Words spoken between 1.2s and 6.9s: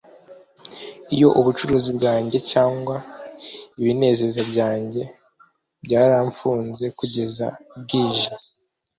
ubucuruzi bwanjye, cyangwa ibinezeza byanjye, bwaramfunze